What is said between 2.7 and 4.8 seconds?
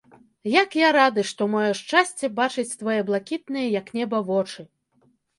твае блакітныя, як неба, вочы!